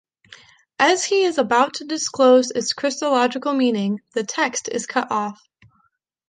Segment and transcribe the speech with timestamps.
[0.79, 5.39] As he is about to disclose its Christological meaning, the text is cut off.